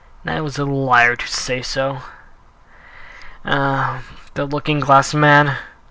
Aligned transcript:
And 0.25 0.35
I 0.35 0.41
was 0.41 0.57
a 0.57 0.65
liar 0.65 1.15
to 1.15 1.27
say 1.27 1.61
so. 1.61 1.99
Ah, 3.45 4.01
this. 4.33 4.51
looking 4.51 4.79
glass 4.79 5.13
man! 5.13 5.57